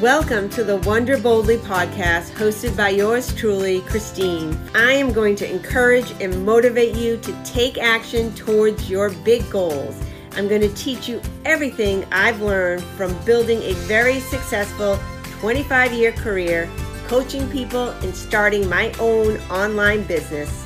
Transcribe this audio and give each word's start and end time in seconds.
Welcome 0.00 0.48
to 0.50 0.64
the 0.64 0.78
Wonder 0.78 1.18
Boldly 1.18 1.58
podcast 1.58 2.30
hosted 2.30 2.74
by 2.74 2.88
yours 2.88 3.34
truly, 3.34 3.82
Christine. 3.82 4.58
I 4.74 4.92
am 4.92 5.12
going 5.12 5.36
to 5.36 5.50
encourage 5.50 6.10
and 6.22 6.46
motivate 6.46 6.94
you 6.94 7.18
to 7.18 7.42
take 7.44 7.76
action 7.76 8.34
towards 8.34 8.88
your 8.88 9.10
big 9.10 9.50
goals. 9.50 9.94
I'm 10.32 10.48
going 10.48 10.62
to 10.62 10.72
teach 10.72 11.06
you 11.06 11.20
everything 11.44 12.06
I've 12.10 12.40
learned 12.40 12.82
from 12.82 13.14
building 13.26 13.60
a 13.60 13.74
very 13.88 14.20
successful 14.20 14.98
25 15.40 15.92
year 15.92 16.12
career, 16.12 16.70
coaching 17.06 17.46
people, 17.50 17.90
and 17.90 18.16
starting 18.16 18.70
my 18.70 18.94
own 19.00 19.36
online 19.50 20.04
business. 20.04 20.64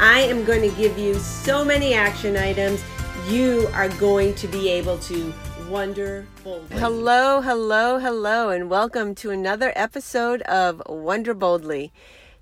I 0.00 0.22
am 0.22 0.44
going 0.44 0.68
to 0.68 0.76
give 0.76 0.98
you 0.98 1.14
so 1.20 1.64
many 1.64 1.94
action 1.94 2.36
items 2.36 2.82
you 3.28 3.68
are 3.74 3.90
going 3.90 4.34
to 4.34 4.48
be 4.48 4.68
able 4.70 4.98
to 4.98 5.32
wonder 5.70 6.26
boldly. 6.44 6.78
Hello, 6.78 7.40
hello, 7.40 7.98
hello, 7.98 8.50
and 8.50 8.68
welcome 8.70 9.14
to 9.16 9.30
another 9.30 9.72
episode 9.76 10.42
of 10.42 10.82
Wonder 10.88 11.34
Boldly. 11.34 11.92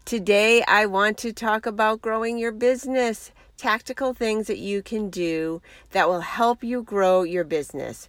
Today, 0.05 0.63
I 0.67 0.87
want 0.87 1.19
to 1.19 1.33
talk 1.33 1.67
about 1.67 2.01
growing 2.01 2.39
your 2.39 2.53
business, 2.53 3.31
tactical 3.57 4.15
things 4.15 4.47
that 4.47 4.59
you 4.59 4.83
can 4.83 5.11
do 5.11 5.63
that 5.91 6.09
will 6.09 6.21
help 6.21 6.65
you 6.65 6.83
grow 6.83 7.23
your 7.23 7.45
business. 7.45 8.09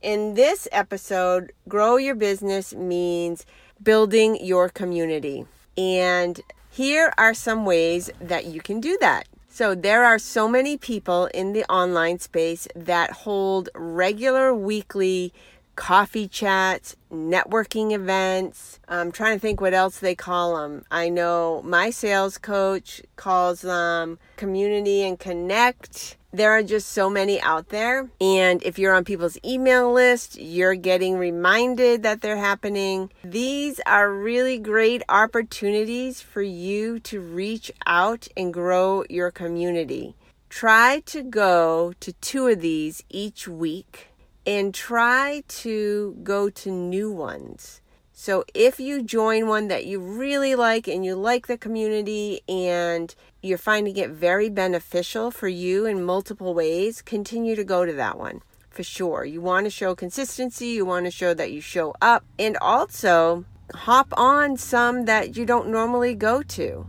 In 0.00 0.34
this 0.34 0.68
episode, 0.72 1.52
grow 1.68 1.96
your 1.96 2.14
business 2.14 2.74
means 2.74 3.46
building 3.82 4.44
your 4.44 4.68
community. 4.68 5.46
And 5.76 6.40
here 6.70 7.12
are 7.18 7.34
some 7.34 7.64
ways 7.64 8.10
that 8.20 8.46
you 8.46 8.60
can 8.60 8.80
do 8.80 8.98
that. 9.00 9.26
So, 9.56 9.76
there 9.76 10.04
are 10.04 10.18
so 10.18 10.48
many 10.48 10.76
people 10.76 11.26
in 11.26 11.52
the 11.52 11.62
online 11.72 12.18
space 12.18 12.66
that 12.74 13.12
hold 13.12 13.68
regular 13.76 14.52
weekly 14.52 15.32
coffee 15.76 16.28
chats, 16.28 16.96
networking 17.12 17.92
events. 17.92 18.78
I'm 18.88 19.12
trying 19.12 19.36
to 19.36 19.40
think 19.40 19.60
what 19.60 19.74
else 19.74 19.98
they 19.98 20.14
call 20.14 20.56
them. 20.56 20.84
I 20.90 21.08
know 21.08 21.62
my 21.64 21.90
sales 21.90 22.38
coach 22.38 23.02
calls 23.16 23.62
them 23.62 24.18
community 24.36 25.02
and 25.02 25.18
connect. 25.18 26.16
There 26.32 26.50
are 26.50 26.64
just 26.64 26.88
so 26.88 27.08
many 27.08 27.40
out 27.40 27.68
there. 27.68 28.10
And 28.20 28.60
if 28.64 28.78
you're 28.78 28.94
on 28.94 29.04
people's 29.04 29.38
email 29.44 29.92
list, 29.92 30.36
you're 30.36 30.74
getting 30.74 31.16
reminded 31.16 32.02
that 32.02 32.22
they're 32.22 32.36
happening. 32.36 33.12
These 33.22 33.80
are 33.86 34.12
really 34.12 34.58
great 34.58 35.02
opportunities 35.08 36.20
for 36.20 36.42
you 36.42 36.98
to 37.00 37.20
reach 37.20 37.70
out 37.86 38.26
and 38.36 38.52
grow 38.52 39.04
your 39.08 39.30
community. 39.30 40.16
Try 40.48 41.02
to 41.06 41.22
go 41.22 41.94
to 42.00 42.12
two 42.14 42.48
of 42.48 42.60
these 42.60 43.04
each 43.08 43.46
week 43.46 44.08
and 44.46 44.74
try 44.74 45.42
to 45.48 46.16
go 46.22 46.50
to 46.50 46.70
new 46.70 47.10
ones. 47.10 47.80
So 48.12 48.44
if 48.54 48.78
you 48.78 49.02
join 49.02 49.48
one 49.48 49.68
that 49.68 49.86
you 49.86 49.98
really 49.98 50.54
like 50.54 50.86
and 50.86 51.04
you 51.04 51.14
like 51.16 51.46
the 51.46 51.58
community 51.58 52.42
and 52.48 53.14
you're 53.42 53.58
finding 53.58 53.96
it 53.96 54.10
very 54.10 54.48
beneficial 54.48 55.30
for 55.30 55.48
you 55.48 55.84
in 55.84 56.04
multiple 56.04 56.54
ways, 56.54 57.02
continue 57.02 57.56
to 57.56 57.64
go 57.64 57.84
to 57.84 57.92
that 57.92 58.18
one 58.18 58.40
for 58.70 58.82
sure. 58.82 59.24
You 59.24 59.40
want 59.40 59.66
to 59.66 59.70
show 59.70 59.94
consistency, 59.94 60.66
you 60.66 60.84
want 60.84 61.06
to 61.06 61.10
show 61.10 61.32
that 61.34 61.52
you 61.52 61.60
show 61.60 61.94
up, 62.02 62.24
and 62.38 62.56
also 62.58 63.44
hop 63.74 64.12
on 64.16 64.56
some 64.56 65.04
that 65.06 65.36
you 65.36 65.46
don't 65.46 65.68
normally 65.68 66.14
go 66.14 66.42
to. 66.42 66.86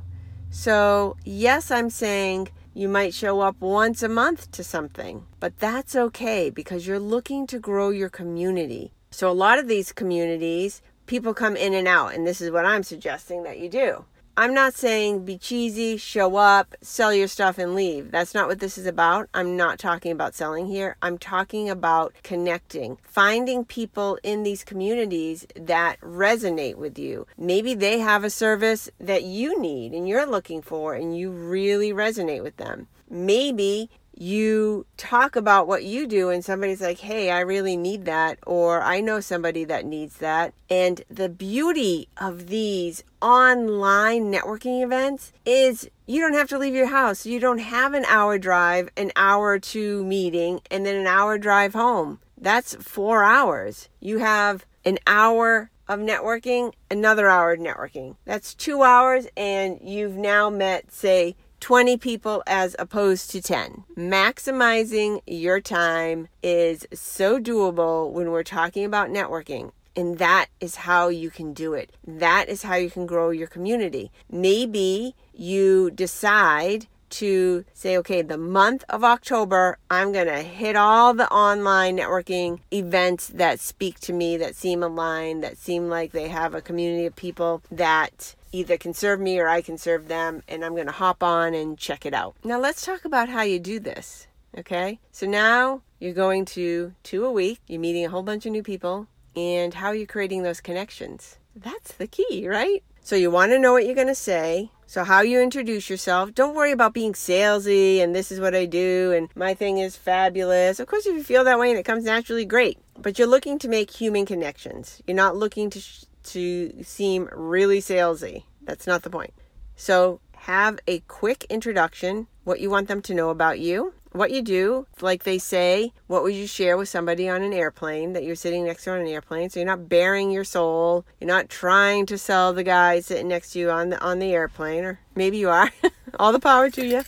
So, 0.50 1.16
yes, 1.24 1.72
I'm 1.72 1.90
saying 1.90 2.50
you 2.78 2.90
might 2.90 3.14
show 3.14 3.40
up 3.40 3.62
once 3.62 4.04
a 4.04 4.10
month 4.10 4.52
to 4.52 4.62
something, 4.62 5.26
but 5.40 5.58
that's 5.60 5.96
okay 5.96 6.50
because 6.50 6.86
you're 6.86 7.00
looking 7.00 7.48
to 7.48 7.58
grow 7.58 7.90
your 7.90 8.10
community. 8.10 8.92
So, 9.12 9.32
a 9.32 9.42
lot 9.46 9.60
of 9.60 9.70
these 9.70 9.94
communities 9.94 10.82
people 11.06 11.34
come 11.34 11.56
in 11.56 11.74
and 11.74 11.88
out, 11.88 12.14
and 12.14 12.28
this 12.28 12.42
is 12.42 12.52
what 12.52 12.66
I'm 12.66 12.84
suggesting 12.84 13.44
that 13.44 13.60
you 13.60 13.70
do. 13.70 14.04
I'm 14.38 14.54
not 14.54 14.74
saying 14.74 15.24
be 15.24 15.38
cheesy, 15.38 15.96
show 15.96 16.36
up, 16.36 16.76
sell 16.82 17.14
your 17.14 17.30
stuff, 17.30 17.58
and 17.58 17.74
leave. 17.74 18.12
That's 18.12 18.34
not 18.34 18.50
what 18.50 18.60
this 18.60 18.78
is 18.78 18.86
about. 18.86 19.30
I'm 19.34 19.56
not 19.56 19.80
talking 19.80 20.12
about 20.12 20.36
selling 20.36 20.68
here. 20.68 20.98
I'm 21.02 21.18
talking 21.18 21.70
about 21.70 22.14
connecting, 22.22 22.98
finding 23.06 23.64
people 23.64 24.20
in 24.24 24.44
these 24.44 24.66
communities 24.66 25.48
that 25.56 26.02
resonate 26.02 26.76
with 26.76 27.00
you. 27.00 27.26
Maybe 27.38 27.74
they 27.76 28.00
have 28.00 28.26
a 28.26 28.30
service 28.30 28.90
that 29.00 29.24
you 29.24 29.58
need 29.58 29.94
and 29.94 30.06
you're 30.06 30.26
looking 30.26 30.62
for, 30.62 30.96
and 30.96 31.18
you 31.18 31.32
really 31.32 31.94
resonate 31.94 32.44
with 32.44 32.58
them. 32.58 32.88
Maybe 33.10 33.90
you 34.18 34.86
talk 34.98 35.36
about 35.36 35.68
what 35.68 35.84
you 35.84 36.08
do 36.08 36.30
and 36.30 36.44
somebody's 36.44 36.82
like, 36.82 37.00
hey, 37.00 37.32
I 37.32 37.42
really 37.42 37.76
need 37.76 38.06
that, 38.06 38.40
or 38.48 38.82
I 38.82 39.02
know 39.02 39.20
somebody 39.20 39.66
that 39.66 39.86
needs 39.86 40.18
that. 40.18 40.54
And 40.70 41.02
the 41.10 41.30
beauty 41.30 42.08
of 42.18 42.48
these 42.48 43.04
online 43.22 44.32
networking 44.32 44.84
events 44.84 45.34
is 45.46 45.90
you 46.06 46.22
don't 46.22 46.34
have 46.34 46.50
to 46.50 46.58
leave 46.58 46.76
your 46.76 46.88
house. 46.88 47.26
You 47.26 47.40
don't 47.40 47.60
have 47.60 47.94
an 47.94 48.06
hour 48.06 48.38
drive, 48.38 48.90
an 48.96 49.12
hour 49.16 49.60
to 49.60 50.04
meeting, 50.04 50.62
and 50.72 50.86
then 50.86 50.96
an 50.96 51.08
hour 51.08 51.38
drive 51.38 51.74
home. 51.74 52.20
That's 52.38 52.76
four 52.76 53.24
hours. 53.24 53.90
You 54.00 54.20
have 54.20 54.66
an 54.86 55.00
hour 55.08 55.72
of 55.88 56.00
networking, 56.00 56.74
another 56.90 57.28
hour 57.28 57.54
of 57.54 57.60
networking. 57.60 58.16
That's 58.26 58.54
two 58.54 58.84
hours, 58.84 59.28
and 59.38 59.80
you've 59.84 60.16
now 60.16 60.50
met, 60.50 60.92
say, 60.92 61.36
20 61.66 61.98
people 61.98 62.44
as 62.46 62.76
opposed 62.78 63.32
to 63.32 63.42
10. 63.42 63.86
Maximizing 63.98 65.20
your 65.26 65.60
time 65.60 66.28
is 66.44 66.86
so 66.94 67.40
doable 67.40 68.12
when 68.12 68.30
we're 68.30 68.44
talking 68.44 68.86
about 68.86 69.10
networking. 69.10 69.72
And 69.96 70.20
that 70.20 70.46
is 70.62 70.76
how 70.76 71.08
you 71.08 71.32
can 71.32 71.54
do 71.54 71.74
it. 71.74 71.92
That 72.06 72.50
is 72.50 72.62
how 72.62 72.76
you 72.76 72.92
can 72.92 73.08
grow 73.08 73.32
your 73.32 73.48
community. 73.48 74.12
Maybe 74.30 75.16
you 75.34 75.90
decide 75.90 76.86
to 77.10 77.66
say, 77.74 77.98
okay, 77.98 78.22
the 78.22 78.38
month 78.38 78.84
of 78.90 79.04
October, 79.04 79.80
I'm 79.90 80.12
going 80.12 80.28
to 80.28 80.44
hit 80.44 80.76
all 80.76 81.16
the 81.16 81.32
online 81.32 81.98
networking 81.98 82.60
events 82.72 83.28
that 83.30 83.60
speak 83.60 84.00
to 84.02 84.14
me, 84.14 84.38
that 84.38 84.56
seem 84.56 84.84
aligned, 84.84 85.44
that 85.44 85.58
seem 85.58 85.90
like 85.90 86.12
they 86.12 86.28
have 86.28 86.54
a 86.54 86.62
community 86.62 87.08
of 87.08 87.16
people 87.16 87.64
that 87.72 88.36
either 88.56 88.78
can 88.78 88.94
serve 88.94 89.20
me 89.20 89.40
or 89.40 89.48
I 89.48 89.62
can 89.62 89.78
serve 89.78 90.08
them, 90.08 90.42
and 90.48 90.64
I'm 90.64 90.74
going 90.74 90.88
to 90.88 90.94
hop 90.94 91.22
on 91.22 91.54
and 91.54 91.78
check 91.78 92.06
it 92.06 92.14
out. 92.14 92.36
Now, 92.44 92.60
let's 92.60 92.86
talk 92.86 93.06
about 93.06 93.30
how 93.30 93.42
you 93.42 93.60
do 93.60 93.80
this. 93.80 94.28
Okay, 94.58 95.00
so 95.12 95.28
now 95.28 95.82
you're 96.00 96.14
going 96.14 96.46
to 96.46 96.94
two 97.04 97.26
a 97.26 97.32
week, 97.32 97.60
you're 97.68 97.82
meeting 97.82 98.06
a 98.06 98.10
whole 98.10 98.24
bunch 98.24 98.46
of 98.46 98.54
new 98.54 98.64
people, 98.64 99.08
and 99.36 99.74
how 99.74 99.88
are 99.88 99.96
you 99.96 100.08
creating 100.08 100.44
those 100.44 100.62
connections? 100.62 101.38
That's 101.56 101.92
the 101.94 102.08
key, 102.08 102.48
right? 102.48 102.82
So, 103.02 103.16
you 103.16 103.30
want 103.30 103.52
to 103.52 103.60
know 103.60 103.74
what 103.74 103.86
you're 103.86 103.96
going 103.96 104.08
to 104.08 104.16
say. 104.16 104.72
So, 104.88 105.04
how 105.04 105.22
you 105.22 105.42
introduce 105.42 105.90
yourself. 105.90 106.34
Don't 106.34 106.56
worry 106.56 106.72
about 106.72 106.94
being 106.94 107.14
salesy 107.14 108.00
and 108.00 108.16
this 108.16 108.32
is 108.32 108.40
what 108.40 108.56
I 108.56 108.66
do 108.66 109.12
and 109.16 109.30
my 109.36 109.54
thing 109.54 109.80
is 109.80 109.96
fabulous. 109.96 110.80
Of 110.80 110.88
course, 110.88 111.06
if 111.06 111.16
you 111.16 111.24
feel 111.24 111.44
that 111.44 111.60
way 111.60 111.70
and 111.72 111.80
it 111.80 111.84
comes 111.84 112.04
naturally, 112.04 112.46
great. 112.46 112.78
But 112.98 113.18
you're 113.18 113.28
looking 113.28 113.60
to 113.60 113.68
make 113.68 113.92
human 113.92 114.26
connections. 114.26 115.02
You're 115.06 115.18
not 115.18 115.36
looking 115.36 115.70
to 115.72 115.80
sh- 115.80 116.06
to 116.26 116.84
seem 116.84 117.30
really 117.32 117.80
salesy. 117.80 118.44
That's 118.64 118.88
not 118.88 119.04
the 119.04 119.10
point. 119.10 119.34
So, 119.76 120.22
have 120.46 120.80
a 120.88 121.00
quick 121.02 121.46
introduction, 121.50 122.28
what 122.44 122.60
you 122.60 122.70
want 122.70 122.88
them 122.88 123.02
to 123.02 123.14
know 123.16 123.30
about 123.30 123.60
you, 123.60 123.94
what 124.16 124.32
you 124.32 124.42
do. 124.42 124.88
Like 125.02 125.24
they 125.24 125.38
say, 125.38 125.92
what 126.08 126.24
would 126.24 126.34
you 126.34 126.48
share 126.48 126.78
with 126.78 126.90
somebody 126.90 127.28
on 127.28 127.42
an 127.42 127.54
airplane 127.54 128.14
that 128.14 128.24
you're 128.24 128.36
sitting 128.36 128.64
next 128.64 128.84
to 128.84 128.92
on 128.92 129.02
an 129.02 129.08
airplane? 129.08 129.50
So 129.50 129.60
you're 129.60 129.68
not 129.68 129.90
baring 129.90 130.32
your 130.32 130.44
soul. 130.44 131.06
You're 131.20 131.28
not 131.28 131.50
trying 131.50 132.06
to 132.08 132.18
sell 132.18 132.54
the 132.54 132.64
guy 132.64 133.00
sitting 133.02 133.28
next 133.28 133.52
to 133.52 133.60
you 133.60 133.70
on 133.70 133.90
the 133.90 134.00
on 134.02 134.20
the 134.20 134.34
airplane, 134.34 134.84
or 134.84 135.00
maybe 135.16 135.38
you 135.38 135.50
are. 135.50 135.72
All 136.20 136.32
the 136.32 136.40
power 136.40 136.70
to 136.70 136.86
you. 136.86 137.04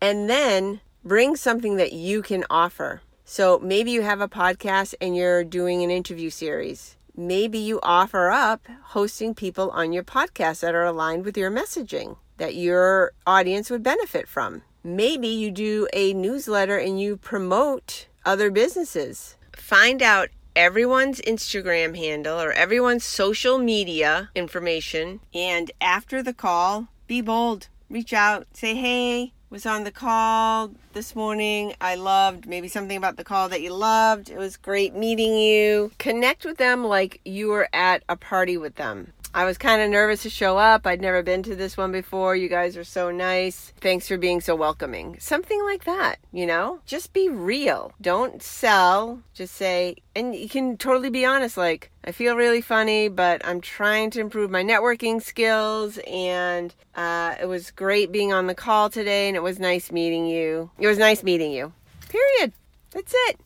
And 0.00 0.28
then 0.28 0.80
bring 1.04 1.36
something 1.36 1.76
that 1.76 1.92
you 1.92 2.22
can 2.22 2.44
offer. 2.50 3.02
So 3.24 3.58
maybe 3.60 3.92
you 3.92 4.02
have 4.02 4.20
a 4.20 4.28
podcast 4.28 4.94
and 5.00 5.16
you're 5.16 5.44
doing 5.44 5.82
an 5.82 5.90
interview 5.90 6.28
series 6.28 6.96
maybe 7.16 7.58
you 7.58 7.80
offer 7.82 8.30
up 8.30 8.66
hosting 8.82 9.34
people 9.34 9.70
on 9.70 9.92
your 9.92 10.04
podcast 10.04 10.60
that 10.60 10.74
are 10.74 10.84
aligned 10.84 11.24
with 11.24 11.36
your 11.36 11.50
messaging 11.50 12.16
that 12.38 12.54
your 12.54 13.12
audience 13.26 13.70
would 13.70 13.82
benefit 13.82 14.26
from. 14.26 14.62
Maybe 14.82 15.28
you 15.28 15.50
do 15.50 15.86
a 15.92 16.12
newsletter 16.12 16.76
and 16.76 17.00
you 17.00 17.16
promote 17.16 18.08
other 18.24 18.50
businesses. 18.50 19.36
Find 19.54 20.02
out 20.02 20.28
everyone's 20.56 21.20
Instagram 21.20 21.96
handle 21.96 22.40
or 22.40 22.52
everyone's 22.52 23.04
social 23.04 23.58
media 23.58 24.30
information. 24.34 25.20
And 25.32 25.70
after 25.80 26.22
the 26.22 26.34
call, 26.34 26.88
be 27.06 27.20
bold. 27.20 27.68
Reach 27.88 28.12
out, 28.12 28.46
say, 28.54 28.74
hey, 28.74 29.32
was 29.52 29.66
on 29.66 29.84
the 29.84 29.90
call 29.90 30.70
this 30.94 31.14
morning. 31.14 31.74
I 31.78 31.94
loved 31.94 32.46
maybe 32.46 32.68
something 32.68 32.96
about 32.96 33.18
the 33.18 33.22
call 33.22 33.50
that 33.50 33.60
you 33.60 33.74
loved. 33.74 34.30
It 34.30 34.38
was 34.38 34.56
great 34.56 34.94
meeting 34.94 35.36
you. 35.36 35.92
Connect 35.98 36.46
with 36.46 36.56
them 36.56 36.84
like 36.84 37.20
you 37.26 37.48
were 37.48 37.68
at 37.74 38.02
a 38.08 38.16
party 38.16 38.56
with 38.56 38.76
them. 38.76 39.12
I 39.34 39.46
was 39.46 39.56
kind 39.56 39.80
of 39.80 39.88
nervous 39.88 40.22
to 40.24 40.30
show 40.30 40.58
up. 40.58 40.86
I'd 40.86 41.00
never 41.00 41.22
been 41.22 41.42
to 41.44 41.56
this 41.56 41.76
one 41.76 41.90
before. 41.90 42.36
You 42.36 42.50
guys 42.50 42.76
are 42.76 42.84
so 42.84 43.10
nice. 43.10 43.72
Thanks 43.80 44.06
for 44.06 44.18
being 44.18 44.42
so 44.42 44.54
welcoming. 44.54 45.16
Something 45.20 45.64
like 45.64 45.84
that, 45.84 46.16
you 46.32 46.44
know? 46.44 46.80
Just 46.84 47.14
be 47.14 47.30
real. 47.30 47.92
Don't 47.98 48.42
sell. 48.42 49.22
Just 49.32 49.54
say, 49.54 49.96
and 50.14 50.34
you 50.34 50.50
can 50.50 50.76
totally 50.76 51.08
be 51.08 51.24
honest, 51.24 51.56
like, 51.56 51.90
I 52.04 52.12
feel 52.12 52.36
really 52.36 52.60
funny, 52.60 53.08
but 53.08 53.40
I'm 53.46 53.62
trying 53.62 54.10
to 54.10 54.20
improve 54.20 54.50
my 54.50 54.62
networking 54.62 55.22
skills. 55.22 55.98
And 56.06 56.74
uh, 56.94 57.36
it 57.40 57.46
was 57.46 57.70
great 57.70 58.12
being 58.12 58.34
on 58.34 58.48
the 58.48 58.54
call 58.54 58.90
today, 58.90 59.28
and 59.28 59.36
it 59.36 59.42
was 59.42 59.58
nice 59.58 59.90
meeting 59.90 60.26
you. 60.26 60.70
It 60.78 60.86
was 60.86 60.98
nice 60.98 61.22
meeting 61.22 61.52
you. 61.52 61.72
Period. 62.10 62.52
That's 62.90 63.14
it. 63.28 63.40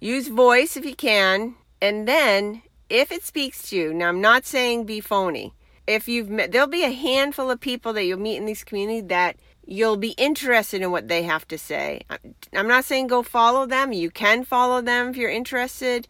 Use 0.00 0.26
voice 0.26 0.76
if 0.76 0.84
you 0.84 0.96
can. 0.96 1.54
And 1.80 2.08
then 2.08 2.62
if 2.88 3.12
it 3.12 3.22
speaks 3.22 3.68
to 3.70 3.76
you, 3.76 3.94
now 3.94 4.08
I'm 4.08 4.20
not 4.20 4.44
saying 4.44 4.84
be 4.84 5.00
phony. 5.00 5.52
If 5.86 6.08
you've 6.08 6.28
met, 6.28 6.52
there'll 6.52 6.68
be 6.68 6.84
a 6.84 6.90
handful 6.90 7.50
of 7.50 7.60
people 7.60 7.92
that 7.94 8.04
you'll 8.04 8.18
meet 8.18 8.36
in 8.36 8.46
this 8.46 8.64
community 8.64 9.00
that 9.08 9.36
you'll 9.66 9.96
be 9.96 10.10
interested 10.12 10.82
in 10.82 10.90
what 10.90 11.08
they 11.08 11.22
have 11.22 11.46
to 11.48 11.58
say. 11.58 12.02
I'm 12.52 12.68
not 12.68 12.84
saying 12.84 13.06
go 13.06 13.22
follow 13.22 13.66
them. 13.66 13.92
You 13.92 14.10
can 14.10 14.44
follow 14.44 14.80
them 14.80 15.08
if 15.08 15.16
you're 15.16 15.30
interested. 15.30 16.08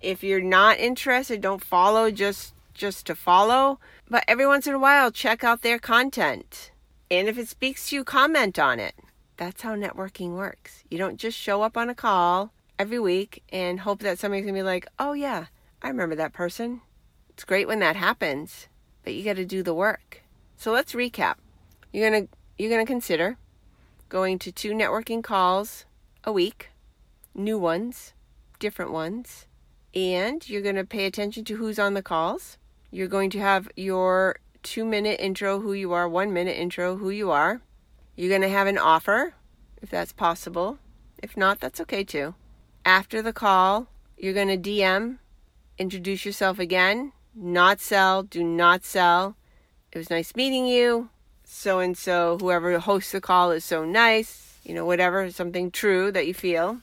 If 0.00 0.22
you're 0.22 0.40
not 0.40 0.78
interested, 0.78 1.40
don't 1.40 1.64
follow 1.64 2.10
just 2.10 2.54
just 2.74 3.06
to 3.06 3.14
follow. 3.14 3.80
But 4.08 4.24
every 4.28 4.46
once 4.46 4.66
in 4.66 4.74
a 4.74 4.78
while, 4.78 5.10
check 5.10 5.42
out 5.42 5.62
their 5.62 5.78
content. 5.78 6.70
And 7.10 7.28
if 7.28 7.38
it 7.38 7.48
speaks 7.48 7.88
to 7.88 7.96
you, 7.96 8.04
comment 8.04 8.58
on 8.58 8.78
it. 8.78 8.94
That's 9.36 9.62
how 9.62 9.74
networking 9.74 10.36
works. 10.36 10.84
You 10.90 10.98
don't 10.98 11.18
just 11.18 11.38
show 11.38 11.62
up 11.62 11.76
on 11.76 11.88
a 11.88 11.94
call 11.94 12.52
every 12.78 12.98
week 12.98 13.42
and 13.50 13.80
hope 13.80 14.00
that 14.00 14.18
somebody's 14.18 14.44
gonna 14.44 14.58
be 14.58 14.62
like, 14.62 14.86
oh 14.98 15.12
yeah, 15.12 15.46
I 15.86 15.90
remember 15.90 16.16
that 16.16 16.32
person. 16.32 16.80
It's 17.28 17.44
great 17.44 17.68
when 17.68 17.78
that 17.78 17.94
happens, 17.94 18.66
but 19.04 19.14
you 19.14 19.22
got 19.22 19.36
to 19.36 19.44
do 19.44 19.62
the 19.62 19.72
work. 19.72 20.24
So 20.56 20.72
let's 20.72 20.94
recap. 20.94 21.36
You're 21.92 22.10
going 22.10 22.26
to 22.26 22.32
you're 22.58 22.70
going 22.70 22.84
to 22.84 22.92
consider 22.92 23.36
going 24.08 24.40
to 24.40 24.50
two 24.50 24.72
networking 24.72 25.22
calls 25.22 25.84
a 26.24 26.32
week, 26.32 26.70
new 27.36 27.56
ones, 27.56 28.14
different 28.58 28.90
ones, 28.90 29.46
and 29.94 30.48
you're 30.48 30.60
going 30.60 30.74
to 30.74 30.82
pay 30.82 31.06
attention 31.06 31.44
to 31.44 31.54
who's 31.54 31.78
on 31.78 31.94
the 31.94 32.02
calls. 32.02 32.58
You're 32.90 33.06
going 33.06 33.30
to 33.30 33.38
have 33.38 33.68
your 33.76 34.38
2-minute 34.64 35.20
intro 35.20 35.60
who 35.60 35.72
you 35.72 35.92
are, 35.92 36.08
1-minute 36.08 36.56
intro 36.56 36.96
who 36.96 37.10
you 37.10 37.30
are. 37.30 37.60
You're 38.16 38.30
going 38.30 38.42
to 38.42 38.48
have 38.48 38.66
an 38.66 38.76
offer 38.76 39.34
if 39.80 39.90
that's 39.90 40.12
possible. 40.12 40.80
If 41.22 41.36
not, 41.36 41.60
that's 41.60 41.80
okay 41.82 42.02
too. 42.02 42.34
After 42.84 43.22
the 43.22 43.32
call, 43.32 43.86
you're 44.18 44.34
going 44.34 44.48
to 44.48 44.58
DM 44.58 45.18
introduce 45.78 46.24
yourself 46.24 46.58
again. 46.58 47.12
Not 47.34 47.80
sell, 47.80 48.22
do 48.22 48.42
not 48.42 48.84
sell. 48.84 49.36
It 49.92 49.98
was 49.98 50.10
nice 50.10 50.34
meeting 50.34 50.66
you. 50.66 51.10
So 51.44 51.78
and 51.78 51.96
so, 51.96 52.38
whoever 52.40 52.78
hosts 52.78 53.12
the 53.12 53.20
call 53.20 53.50
is 53.52 53.64
so 53.64 53.84
nice, 53.84 54.58
you 54.64 54.74
know, 54.74 54.84
whatever, 54.84 55.30
something 55.30 55.70
true 55.70 56.10
that 56.12 56.26
you 56.26 56.34
feel. 56.34 56.80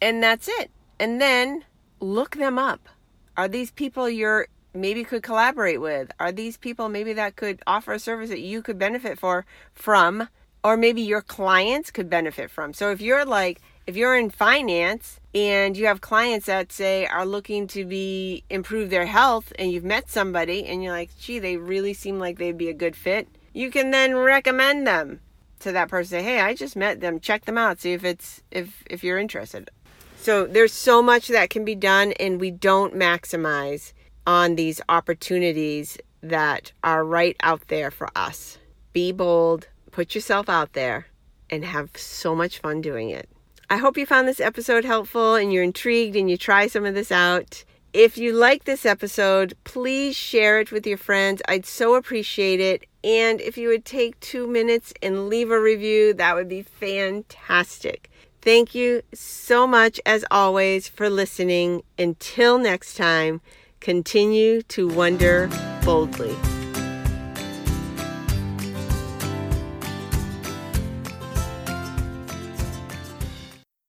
And 0.00 0.22
that's 0.22 0.48
it. 0.48 0.70
And 1.00 1.20
then 1.20 1.64
look 2.00 2.36
them 2.36 2.58
up. 2.58 2.88
Are 3.36 3.48
these 3.48 3.70
people 3.70 4.08
you're 4.08 4.48
maybe 4.74 5.04
could 5.04 5.22
collaborate 5.22 5.80
with? 5.80 6.10
Are 6.20 6.32
these 6.32 6.56
people 6.56 6.88
maybe 6.88 7.12
that 7.14 7.36
could 7.36 7.62
offer 7.66 7.92
a 7.92 7.98
service 7.98 8.30
that 8.30 8.40
you 8.40 8.62
could 8.62 8.78
benefit 8.78 9.18
for 9.18 9.46
from 9.72 10.28
or 10.62 10.76
maybe 10.76 11.02
your 11.02 11.22
clients 11.22 11.90
could 11.90 12.10
benefit 12.10 12.50
from? 12.50 12.72
So 12.74 12.90
if 12.90 13.00
you're 13.00 13.24
like 13.24 13.60
if 13.86 13.96
you're 13.96 14.16
in 14.16 14.30
finance 14.30 15.20
and 15.34 15.76
you 15.76 15.86
have 15.86 16.00
clients 16.00 16.46
that 16.46 16.72
say 16.72 17.06
are 17.06 17.26
looking 17.26 17.66
to 17.68 17.84
be 17.84 18.44
improve 18.50 18.90
their 18.90 19.06
health 19.06 19.52
and 19.58 19.70
you've 19.70 19.84
met 19.84 20.10
somebody 20.10 20.64
and 20.66 20.82
you're 20.82 20.92
like 20.92 21.10
gee 21.18 21.38
they 21.38 21.56
really 21.56 21.92
seem 21.92 22.18
like 22.18 22.38
they'd 22.38 22.58
be 22.58 22.68
a 22.68 22.74
good 22.74 22.96
fit 22.96 23.28
you 23.52 23.70
can 23.70 23.90
then 23.90 24.16
recommend 24.16 24.86
them 24.86 25.20
to 25.60 25.72
that 25.72 25.88
person. 25.88 26.18
Say 26.18 26.22
hey 26.22 26.40
i 26.40 26.54
just 26.54 26.76
met 26.76 27.00
them. 27.00 27.18
Check 27.18 27.46
them 27.46 27.58
out. 27.58 27.80
See 27.80 27.92
if 27.92 28.04
it's 28.04 28.42
if 28.50 28.84
if 28.90 29.02
you're 29.02 29.18
interested. 29.18 29.70
So 30.16 30.46
there's 30.46 30.72
so 30.72 31.02
much 31.02 31.28
that 31.28 31.50
can 31.50 31.64
be 31.64 31.74
done 31.74 32.12
and 32.12 32.40
we 32.40 32.50
don't 32.50 32.94
maximize 32.94 33.92
on 34.26 34.54
these 34.56 34.80
opportunities 34.88 35.98
that 36.22 36.72
are 36.82 37.04
right 37.04 37.36
out 37.42 37.68
there 37.68 37.90
for 37.90 38.08
us. 38.16 38.58
Be 38.92 39.12
bold 39.12 39.68
put 39.90 40.14
yourself 40.14 40.48
out 40.48 40.72
there 40.72 41.06
and 41.48 41.64
have 41.64 41.96
so 41.96 42.34
much 42.34 42.58
fun 42.58 42.80
doing 42.80 43.10
it 43.10 43.28
I 43.70 43.78
hope 43.78 43.96
you 43.96 44.06
found 44.06 44.28
this 44.28 44.40
episode 44.40 44.84
helpful 44.84 45.34
and 45.34 45.52
you're 45.52 45.62
intrigued 45.62 46.16
and 46.16 46.30
you 46.30 46.36
try 46.36 46.66
some 46.66 46.84
of 46.84 46.94
this 46.94 47.10
out. 47.10 47.64
If 47.92 48.18
you 48.18 48.32
like 48.32 48.64
this 48.64 48.84
episode, 48.84 49.54
please 49.64 50.16
share 50.16 50.58
it 50.58 50.72
with 50.72 50.86
your 50.86 50.98
friends. 50.98 51.40
I'd 51.48 51.64
so 51.64 51.94
appreciate 51.94 52.60
it. 52.60 52.86
And 53.04 53.40
if 53.40 53.56
you 53.56 53.68
would 53.68 53.84
take 53.84 54.18
two 54.20 54.46
minutes 54.46 54.92
and 55.00 55.28
leave 55.28 55.50
a 55.50 55.60
review, 55.60 56.12
that 56.14 56.34
would 56.34 56.48
be 56.48 56.62
fantastic. 56.62 58.10
Thank 58.42 58.74
you 58.74 59.02
so 59.14 59.66
much, 59.66 60.00
as 60.04 60.24
always, 60.30 60.88
for 60.88 61.08
listening. 61.08 61.82
Until 61.98 62.58
next 62.58 62.96
time, 62.96 63.40
continue 63.80 64.62
to 64.62 64.88
wonder 64.88 65.48
boldly. 65.84 66.34